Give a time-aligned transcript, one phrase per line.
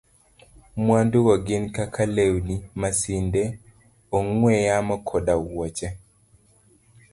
[0.83, 3.43] Mwandugo gin kaka lewni, masinde,
[4.17, 5.87] ong'we yamo, koda wuoche.